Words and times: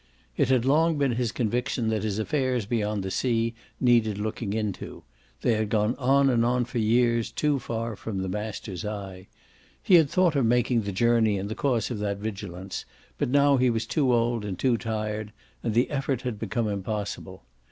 It 0.35 0.49
had 0.49 0.65
long 0.65 0.97
been 0.97 1.11
his 1.11 1.31
conviction 1.31 1.89
that 1.89 2.01
his 2.01 2.17
affairs 2.17 2.65
beyond 2.65 3.03
the 3.03 3.11
sea 3.11 3.53
needed 3.79 4.17
looking 4.17 4.51
into; 4.51 5.03
they 5.43 5.53
had 5.53 5.69
gone 5.69 5.95
on 5.97 6.27
and 6.27 6.43
on 6.43 6.65
for 6.65 6.79
years 6.79 7.31
too 7.31 7.59
far 7.59 7.95
from 7.95 8.17
the 8.17 8.27
master's 8.27 8.83
eye. 8.83 9.27
He 9.83 9.93
had 9.93 10.09
thought 10.09 10.35
of 10.35 10.47
making 10.47 10.81
the 10.81 10.91
journey 10.91 11.37
in 11.37 11.49
the 11.49 11.53
cause 11.53 11.91
of 11.91 11.99
that 11.99 12.17
vigilance, 12.17 12.83
but 13.19 13.29
now 13.29 13.57
he 13.57 13.69
was 13.69 13.85
too 13.85 14.11
old 14.11 14.43
and 14.43 14.57
too 14.57 14.75
tired 14.75 15.31
and 15.61 15.75
the 15.75 15.91
effort 15.91 16.23
had 16.23 16.39
become 16.39 16.67
impossible. 16.67 17.43